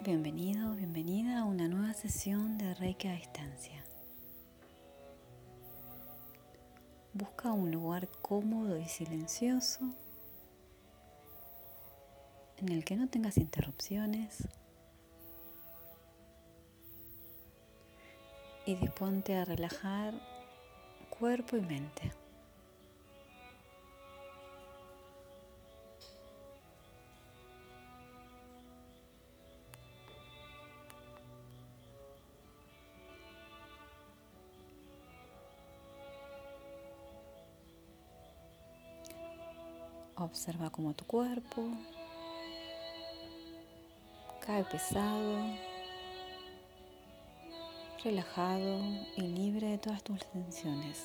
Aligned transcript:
Bienvenido, 0.00 0.74
bienvenida 0.74 1.40
a 1.40 1.44
una 1.44 1.66
nueva 1.66 1.92
sesión 1.92 2.56
de 2.56 2.72
Reiki 2.74 3.08
a 3.08 3.14
distancia. 3.14 3.84
Busca 7.12 7.50
un 7.50 7.72
lugar 7.72 8.08
cómodo 8.22 8.78
y 8.78 8.86
silencioso 8.86 9.80
en 12.58 12.68
el 12.68 12.84
que 12.84 12.94
no 12.94 13.08
tengas 13.08 13.38
interrupciones 13.38 14.46
y 18.66 18.76
disponte 18.76 19.34
a 19.34 19.44
relajar 19.44 20.14
cuerpo 21.10 21.56
y 21.56 21.60
mente. 21.62 22.12
Observa 40.20 40.68
cómo 40.70 40.94
tu 40.94 41.04
cuerpo 41.04 41.62
cae 44.44 44.64
pesado, 44.64 45.38
relajado 48.02 48.80
y 49.16 49.22
libre 49.22 49.68
de 49.68 49.78
todas 49.78 50.02
tus 50.02 50.18
tensiones. 50.32 51.04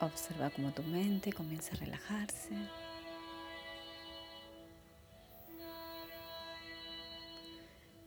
Observa 0.00 0.50
cómo 0.50 0.72
tu 0.72 0.82
mente 0.82 1.32
comienza 1.32 1.74
a 1.74 1.78
relajarse. 1.78 2.56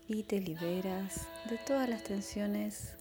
Y 0.10 0.24
te 0.24 0.42
liberas 0.42 1.30
de 1.50 1.58
todas 1.60 1.88
las 1.88 2.04
tensiones 2.04 2.98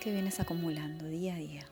que 0.00 0.12
vienes 0.12 0.38
acumulando 0.40 1.06
día 1.06 1.34
a 1.34 1.38
día. 1.38 1.66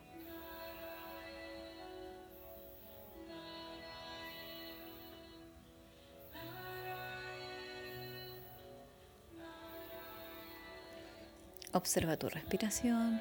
Observa 11.72 12.16
tu 12.16 12.28
respiración. 12.28 13.20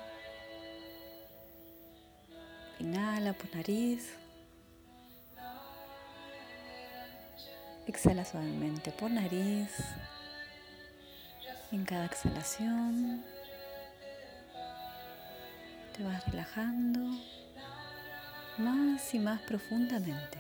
Inhala 2.80 3.34
por 3.34 3.53
nariz. 3.56 4.14
Exhala 7.86 8.25
suavemente 8.25 8.92
por 8.92 9.12
nariz. 9.12 9.69
En 11.72 11.84
cada 11.86 12.06
exhalación 12.06 13.34
te 15.95 16.03
vas 16.03 16.25
relajando 16.25 16.99
más 18.57 19.13
y 19.13 19.19
más 19.19 19.39
profundamente. 19.41 20.38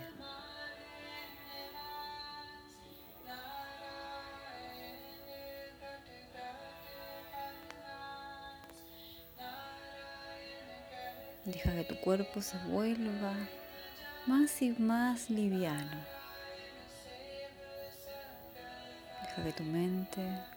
Deja 11.45 11.71
que 11.73 11.83
tu 11.83 11.95
cuerpo 12.01 12.41
se 12.41 12.57
vuelva 12.67 13.33
más 14.25 14.61
y 14.61 14.71
más 14.71 15.29
liviano. 15.29 15.97
Deja 19.21 19.43
que 19.43 19.53
tu 19.53 19.63
mente 19.63 20.54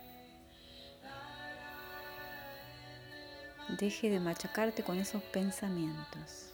deje 3.78 4.10
de 4.10 4.18
machacarte 4.18 4.82
con 4.82 4.98
esos 4.98 5.22
pensamientos. 5.22 6.50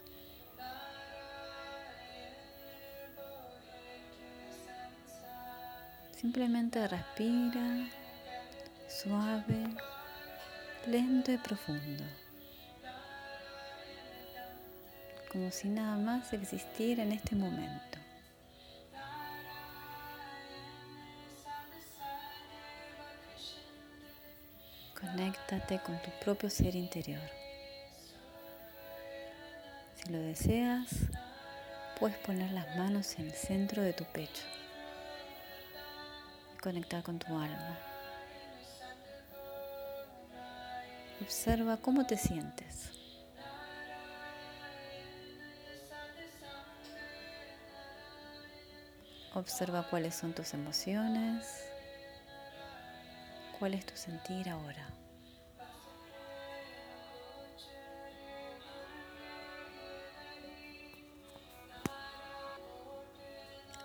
Simplemente 6.15 6.87
respira 6.87 7.89
suave, 8.89 9.65
lento 10.87 11.33
y 11.33 11.39
profundo. 11.39 12.05
Como 15.33 15.51
si 15.51 15.69
nada 15.69 15.97
más 15.97 16.33
existiera 16.33 17.03
en 17.03 17.13
este 17.13 17.35
momento. 17.35 17.94
Conéctate 25.05 25.79
con 25.81 26.01
tu 26.01 26.11
propio 26.25 26.49
ser 26.49 26.75
interior. 26.75 27.21
Si 29.97 30.11
lo 30.11 30.19
deseas, 30.19 30.89
puedes 31.99 32.17
poner 32.19 32.51
las 32.53 32.77
manos 32.77 33.19
en 33.19 33.27
el 33.27 33.33
centro 33.33 33.83
de 33.83 33.93
tu 33.93 34.05
pecho 34.05 34.43
y 36.55 36.59
conectar 36.59 37.03
con 37.03 37.19
tu 37.19 37.29
alma. 37.37 37.79
Observa 41.21 41.77
cómo 41.77 42.07
te 42.07 42.17
sientes. 42.17 42.91
Observa 49.35 49.87
cuáles 49.91 50.15
son 50.15 50.33
tus 50.33 50.55
emociones, 50.55 51.74
cuál 53.65 53.73
es 53.73 53.87
tu 53.87 53.97
sentir 53.97 54.51
ahora. 54.51 54.87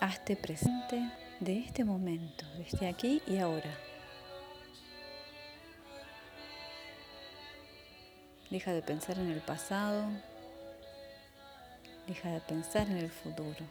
Hazte 0.02 0.36
presente 0.36 1.10
de 1.40 1.60
este 1.60 1.86
momento, 1.86 2.46
desde 2.58 2.90
aquí 2.90 3.22
y 3.26 3.38
ahora. 3.38 3.74
Deja 8.50 8.74
de 8.74 8.82
pensar 8.82 9.18
en 9.18 9.32
el 9.32 9.40
pasado, 9.40 10.10
deja 12.06 12.32
de 12.32 12.42
pensar 12.42 12.86
en 12.90 12.98
el 12.98 13.10
futuro. 13.10 13.66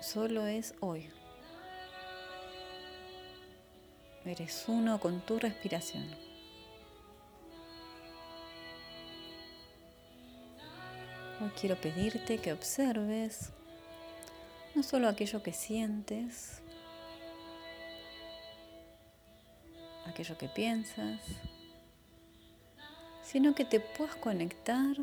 Solo 0.00 0.46
es 0.46 0.74
hoy. 0.78 1.10
Eres 4.26 4.64
uno 4.66 4.98
con 4.98 5.20
tu 5.20 5.38
respiración. 5.38 6.04
Hoy 11.40 11.50
quiero 11.60 11.80
pedirte 11.80 12.38
que 12.38 12.52
observes 12.52 13.52
no 14.74 14.82
solo 14.82 15.08
aquello 15.08 15.44
que 15.44 15.52
sientes, 15.52 16.60
aquello 20.06 20.36
que 20.36 20.48
piensas, 20.48 21.20
sino 23.22 23.54
que 23.54 23.64
te 23.64 23.78
puedas 23.78 24.16
conectar 24.16 24.96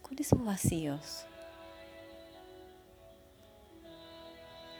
con 0.00 0.16
esos 0.16 0.44
vacíos. 0.44 1.26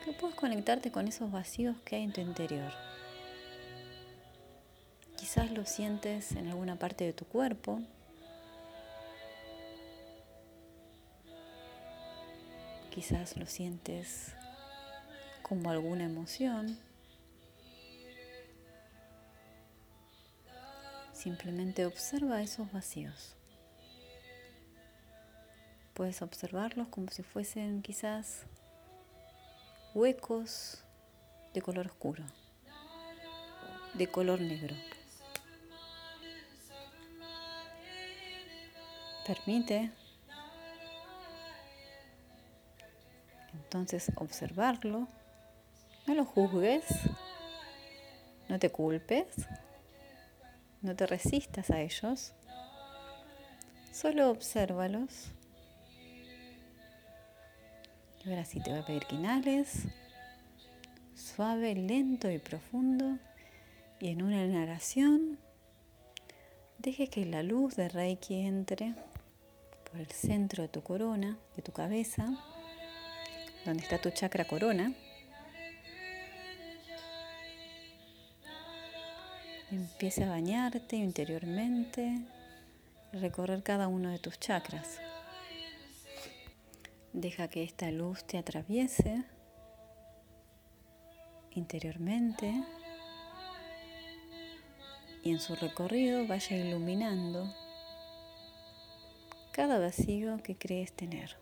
Que 0.04 0.12
puedas 0.12 0.36
conectarte 0.36 0.92
con 0.92 1.08
esos 1.08 1.30
vacíos 1.30 1.76
que 1.84 1.96
hay 1.96 2.02
en 2.02 2.12
tu 2.12 2.20
interior. 2.20 2.72
Quizás 5.16 5.50
lo 5.50 5.64
sientes 5.64 6.32
en 6.32 6.48
alguna 6.48 6.76
parte 6.76 7.04
de 7.04 7.12
tu 7.12 7.24
cuerpo, 7.24 7.80
Quizás 12.94 13.36
lo 13.36 13.44
sientes 13.46 14.32
como 15.42 15.68
alguna 15.68 16.04
emoción. 16.04 16.78
Simplemente 21.12 21.86
observa 21.86 22.40
esos 22.40 22.70
vacíos. 22.70 23.34
Puedes 25.92 26.22
observarlos 26.22 26.86
como 26.86 27.10
si 27.10 27.24
fuesen 27.24 27.82
quizás 27.82 28.46
huecos 29.94 30.82
de 31.52 31.62
color 31.62 31.86
oscuro, 31.86 32.24
de 33.94 34.06
color 34.08 34.40
negro. 34.40 34.74
Permite 39.26 39.90
Entonces 43.52 44.12
observarlo, 44.16 45.08
no 46.06 46.14
lo 46.14 46.24
juzgues, 46.24 46.84
no 48.48 48.58
te 48.58 48.70
culpes, 48.70 49.26
no 50.82 50.94
te 50.94 51.06
resistas 51.06 51.70
a 51.70 51.80
ellos, 51.80 52.34
Solo 53.94 54.28
obsérvalos. 54.28 55.28
Ahora 58.26 58.46
sí 58.46 58.58
te 58.60 58.70
voy 58.70 58.78
a 58.78 58.86
pedir 58.86 59.04
que 59.04 59.16
inhales. 59.16 59.82
Suave, 61.14 61.74
lento 61.74 62.30
y 62.30 62.38
profundo. 62.38 63.18
Y 64.00 64.08
en 64.08 64.22
una 64.22 64.42
inhalación, 64.42 65.38
deje 66.78 67.08
que 67.08 67.26
la 67.26 67.42
luz 67.42 67.76
de 67.76 67.90
Reiki 67.90 68.40
entre 68.40 68.94
por 69.90 70.00
el 70.00 70.10
centro 70.10 70.62
de 70.62 70.68
tu 70.68 70.82
corona, 70.82 71.36
de 71.54 71.62
tu 71.62 71.72
cabeza, 71.72 72.26
donde 73.66 73.82
está 73.82 74.00
tu 74.00 74.10
chakra 74.10 74.46
corona. 74.46 74.94
Empieza 79.70 80.24
a 80.24 80.30
bañarte 80.30 80.96
interiormente 80.96 82.20
recorrer 83.12 83.62
cada 83.62 83.86
uno 83.86 84.08
de 84.08 84.18
tus 84.18 84.40
chakras. 84.40 84.98
Deja 87.14 87.46
que 87.46 87.62
esta 87.62 87.92
luz 87.92 88.24
te 88.24 88.38
atraviese 88.38 89.22
interiormente 91.52 92.52
y 95.22 95.30
en 95.30 95.38
su 95.38 95.54
recorrido 95.54 96.26
vaya 96.26 96.56
iluminando 96.56 97.54
cada 99.52 99.78
vacío 99.78 100.42
que 100.42 100.56
crees 100.58 100.92
tener. 100.92 101.36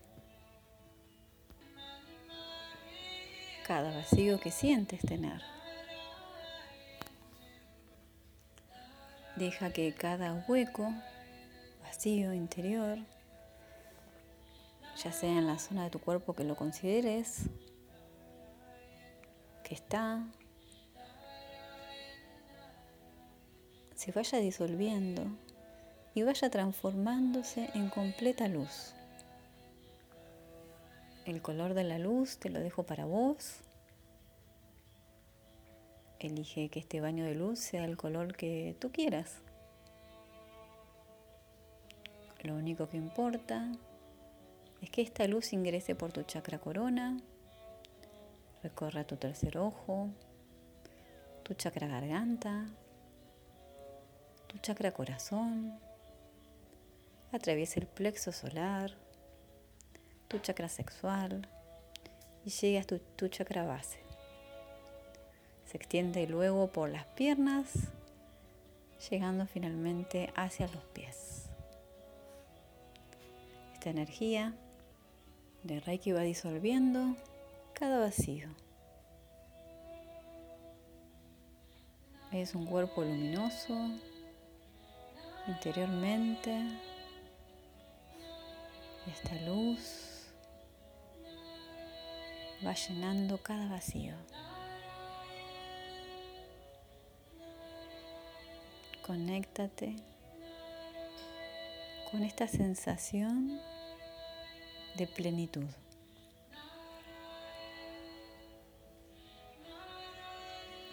Cada 3.66 3.96
vacío 3.96 4.38
que 4.40 4.50
sientes 4.50 5.00
tener. 5.00 5.40
Deja 9.36 9.72
que 9.72 9.94
cada 9.94 10.44
hueco, 10.46 10.92
vacío 11.82 12.34
interior, 12.34 12.98
ya 15.02 15.12
sea 15.12 15.30
en 15.30 15.46
la 15.46 15.58
zona 15.58 15.84
de 15.84 15.90
tu 15.90 15.98
cuerpo 15.98 16.34
que 16.34 16.44
lo 16.44 16.54
consideres, 16.54 17.48
que 19.64 19.74
está, 19.74 20.24
se 23.96 24.12
vaya 24.12 24.38
disolviendo 24.38 25.24
y 26.14 26.22
vaya 26.22 26.50
transformándose 26.50 27.70
en 27.74 27.88
completa 27.88 28.46
luz. 28.48 28.94
El 31.24 31.40
color 31.40 31.74
de 31.74 31.84
la 31.84 31.98
luz 31.98 32.38
te 32.38 32.50
lo 32.50 32.60
dejo 32.60 32.82
para 32.82 33.04
vos. 33.04 33.60
Elige 36.18 36.68
que 36.68 36.80
este 36.80 37.00
baño 37.00 37.24
de 37.24 37.34
luz 37.34 37.58
sea 37.58 37.84
el 37.84 37.96
color 37.96 38.36
que 38.36 38.76
tú 38.80 38.92
quieras. 38.92 39.36
Lo 42.42 42.54
único 42.54 42.88
que 42.88 42.96
importa 42.96 43.72
es 44.82 44.90
que 44.90 45.00
esta 45.00 45.26
luz 45.28 45.52
ingrese 45.52 45.94
por 45.94 46.12
tu 46.12 46.24
chakra 46.24 46.58
corona, 46.58 47.16
recorra 48.64 49.04
tu 49.04 49.16
tercer 49.16 49.56
ojo, 49.56 50.10
tu 51.44 51.54
chakra 51.54 51.86
garganta, 51.86 52.66
tu 54.48 54.58
chakra 54.58 54.92
corazón, 54.92 55.78
atraviese 57.30 57.78
el 57.78 57.86
plexo 57.86 58.32
solar, 58.32 58.92
tu 60.26 60.40
chakra 60.40 60.68
sexual 60.68 61.48
y 62.44 62.50
llegue 62.50 62.80
a 62.80 62.84
tu, 62.84 62.98
tu 62.98 63.28
chakra 63.28 63.64
base. 63.64 64.00
Se 65.64 65.76
extiende 65.76 66.26
luego 66.26 66.72
por 66.72 66.90
las 66.90 67.06
piernas, 67.06 67.70
llegando 69.10 69.46
finalmente 69.46 70.32
hacia 70.34 70.66
los 70.66 70.84
pies. 70.92 71.46
Esta 73.74 73.90
energía 73.90 74.54
de 75.62 75.80
Reiki 75.80 76.12
va 76.12 76.22
disolviendo 76.22 77.14
cada 77.72 78.00
vacío. 78.00 78.48
Es 82.32 82.54
un 82.54 82.66
cuerpo 82.66 83.02
luminoso 83.02 83.74
interiormente. 85.46 86.66
Esta 89.06 89.34
luz 89.46 90.26
va 92.64 92.74
llenando 92.74 93.38
cada 93.38 93.68
vacío. 93.68 94.14
Conéctate 99.06 99.96
con 102.10 102.22
esta 102.22 102.46
sensación 102.46 103.60
de 104.96 105.06
plenitud. 105.06 105.66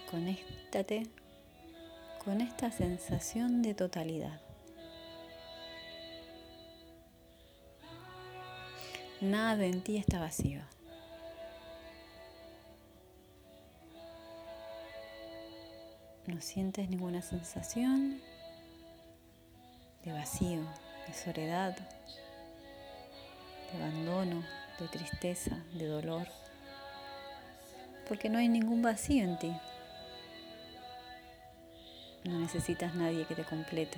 Conéctate 0.09 1.07
con 2.23 2.41
esta 2.41 2.71
sensación 2.71 3.61
de 3.61 3.73
totalidad. 3.73 4.41
Nada 9.21 9.65
en 9.65 9.83
ti 9.83 9.97
está 9.97 10.19
vacío. 10.19 10.61
No 16.25 16.41
sientes 16.41 16.89
ninguna 16.89 17.21
sensación 17.21 18.21
de 20.05 20.13
vacío, 20.13 20.61
de 21.07 21.13
soledad, 21.13 21.75
de 23.71 23.77
abandono, 23.77 24.43
de 24.79 24.87
tristeza, 24.87 25.57
de 25.73 25.85
dolor, 25.87 26.27
porque 28.07 28.29
no 28.29 28.39
hay 28.39 28.47
ningún 28.47 28.81
vacío 28.81 29.23
en 29.23 29.37
ti. 29.37 29.55
No 32.23 32.39
necesitas 32.39 32.95
nadie 32.95 33.25
que 33.25 33.35
te 33.35 33.43
complete, 33.43 33.97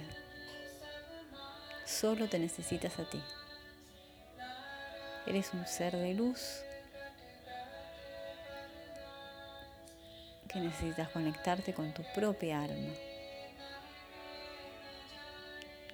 solo 1.86 2.28
te 2.28 2.40
necesitas 2.40 3.00
a 3.00 3.10
ti. 3.10 3.22
Eres 5.26 5.54
un 5.54 5.66
ser 5.68 5.96
de 5.96 6.14
luz 6.14 6.64
que 10.48 10.60
necesitas 10.60 11.10
conectarte 11.10 11.74
con 11.74 11.94
tu 11.94 12.04
propia 12.14 12.64
alma. 12.64 12.94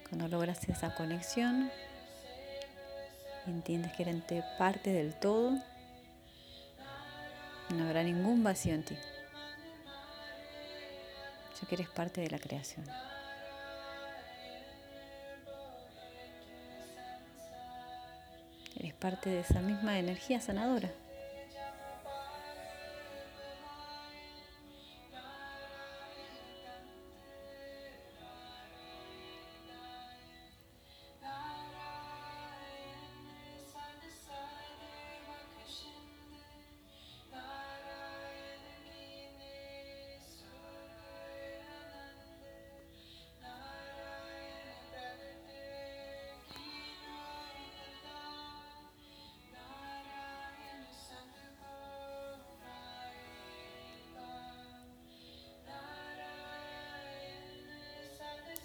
Cuando 0.09 0.27
logras 0.29 0.67
esa 0.69 0.95
conexión, 0.95 1.69
entiendes 3.51 3.91
que 3.93 4.03
eres 4.03 4.23
parte 4.57 4.91
del 4.91 5.13
todo, 5.13 5.51
no 7.75 7.85
habrá 7.85 8.03
ningún 8.03 8.43
vacío 8.43 8.73
en 8.73 8.83
ti, 8.83 8.95
ya 11.59 11.67
que 11.67 11.75
eres 11.75 11.89
parte 11.89 12.21
de 12.21 12.29
la 12.29 12.39
creación. 12.39 12.85
Eres 18.75 18.93
parte 18.93 19.29
de 19.29 19.39
esa 19.39 19.61
misma 19.61 19.97
energía 19.97 20.39
sanadora. 20.39 20.91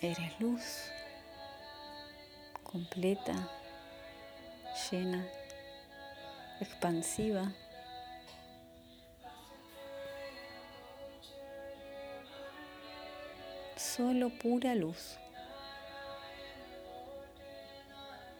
Eres 0.03 0.41
luz 0.41 0.91
completa, 2.65 3.35
llena, 4.91 5.25
expansiva. 6.59 7.53
Solo 13.77 14.31
pura 14.31 14.75
luz. 14.75 15.19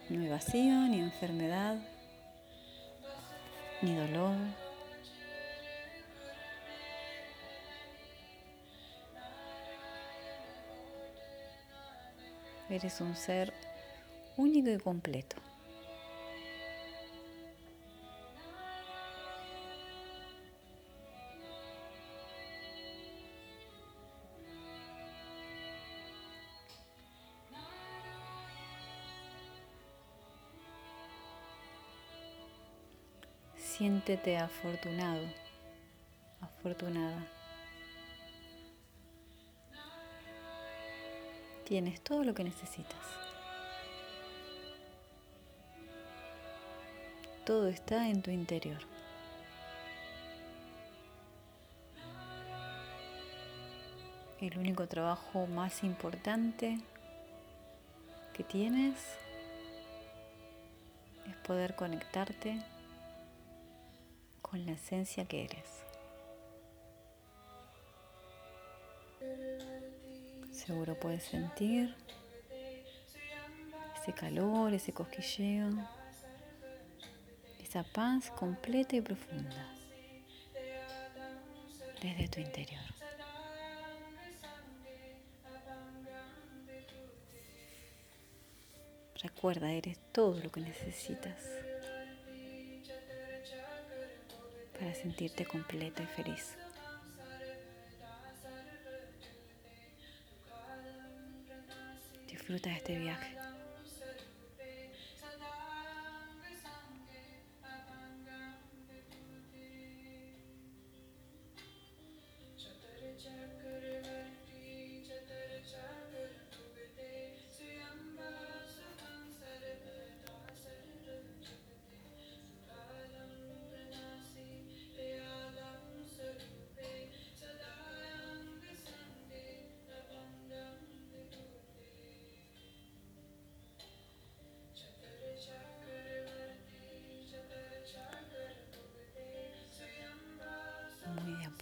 No 0.09 0.21
hay 0.21 0.27
vacío, 0.27 0.73
ni 0.89 0.99
enfermedad, 0.99 1.77
ni 3.81 3.95
dolor. 3.95 4.35
Eres 12.69 13.01
un 13.01 13.15
ser 13.15 13.53
único 14.37 14.69
y 14.69 14.77
completo. 14.77 15.35
Siéntete 33.57 34.37
afortunado, 34.37 35.25
afortunada. 36.41 37.32
Tienes 41.65 42.01
todo 42.01 42.23
lo 42.23 42.33
que 42.33 42.43
necesitas. 42.43 42.99
Todo 47.45 47.67
está 47.67 48.09
en 48.09 48.21
tu 48.21 48.31
interior. 48.31 48.79
El 54.39 54.57
único 54.57 54.87
trabajo 54.87 55.47
más 55.47 55.83
importante 55.83 56.79
que 58.33 58.43
tienes 58.43 58.95
es 61.29 61.35
poder 61.47 61.75
conectarte 61.75 62.61
con 64.41 64.65
la 64.65 64.73
esencia 64.73 65.25
que 65.25 65.45
eres. 65.45 65.82
Seguro 70.65 70.97
puedes 70.97 71.23
sentir 71.23 71.93
ese 73.99 74.13
calor, 74.13 74.73
ese 74.73 74.93
cosquilleo, 74.93 75.69
esa 77.61 77.83
paz 77.83 78.31
completa 78.31 78.95
y 78.95 79.01
profunda 79.01 79.73
desde 82.01 82.27
tu 82.29 82.39
interior. 82.39 82.81
Recuerda, 89.21 89.71
eres 89.71 89.97
todo 90.11 90.39
lo 90.39 90.51
que 90.51 90.61
necesitas. 90.61 91.63
para 94.83 94.95
sentirte 94.95 95.45
completa 95.45 96.03
y 96.03 96.07
feliz. 96.07 96.57
Disfruta 102.43 102.71
de 102.71 102.75
este 102.75 102.99
viaje. 102.99 103.42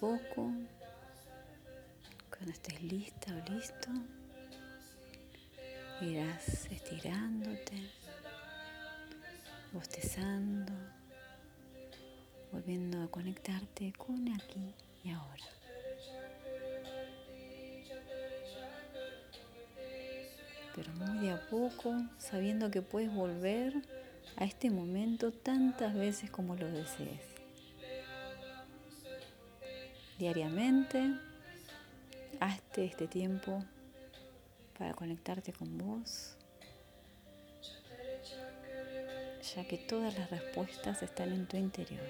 Poco, 0.01 0.51
cuando 2.31 2.51
estés 2.51 2.81
lista 2.81 3.35
o 3.35 3.53
listo, 3.53 3.89
irás 6.01 6.65
estirándote, 6.71 7.87
bostezando, 9.71 10.73
volviendo 12.51 13.03
a 13.03 13.11
conectarte 13.11 13.93
con 13.93 14.27
aquí 14.33 14.73
y 15.03 15.11
ahora. 15.11 15.45
Pero 20.75 20.93
muy 20.93 21.27
de 21.27 21.31
a 21.33 21.47
poco, 21.47 21.93
sabiendo 22.17 22.71
que 22.71 22.81
puedes 22.81 23.13
volver 23.13 23.75
a 24.37 24.45
este 24.45 24.71
momento 24.71 25.31
tantas 25.31 25.93
veces 25.93 26.31
como 26.31 26.55
lo 26.55 26.65
desees 26.71 27.30
diariamente. 30.21 31.15
Hazte 32.39 32.85
este 32.85 33.07
tiempo 33.07 33.63
para 34.77 34.93
conectarte 34.93 35.51
con 35.51 35.79
vos, 35.79 36.35
ya 39.55 39.67
que 39.67 39.77
todas 39.77 40.15
las 40.15 40.29
respuestas 40.29 41.01
están 41.01 41.33
en 41.33 41.47
tu 41.47 41.57
interior. 41.57 42.03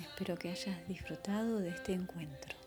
Espero 0.00 0.36
que 0.36 0.50
hayas 0.50 0.88
disfrutado 0.88 1.60
de 1.60 1.68
este 1.68 1.92
encuentro. 1.92 2.63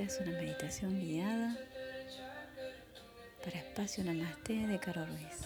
Es 0.00 0.18
una 0.18 0.32
meditación 0.32 0.98
guiada 0.98 1.58
para 3.44 3.58
Espacio 3.58 4.02
Namaste 4.02 4.66
de 4.66 4.78
Caro 4.78 5.04
Ruiz. 5.04 5.40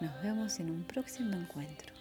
Nos 0.00 0.22
vemos 0.22 0.60
en 0.60 0.70
un 0.70 0.84
próximo 0.84 1.34
encuentro. 1.34 1.97